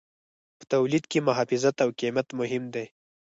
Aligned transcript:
په 0.57 0.63
تولید 0.73 1.03
کې 1.11 1.25
محافظت 1.27 1.75
او 1.83 1.89
قیمت 1.99 2.27
مهم 2.39 2.63
دي. 2.73 2.85